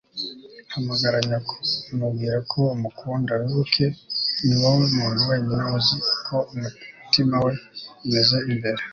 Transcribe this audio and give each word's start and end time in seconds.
hamagara 0.73 1.17
nyoko. 1.27 1.53
mubwire 1.97 2.39
ko 2.51 2.59
umukunda. 2.75 3.31
wibuke, 3.41 3.85
ni 4.45 4.55
wowe 4.61 4.85
muntu 4.97 5.19
wenyine 5.29 5.63
uzi 5.77 5.95
uko 6.13 6.35
umutima 6.53 7.35
we 7.45 7.53
umeze 8.05 8.37
imbere 8.51 8.81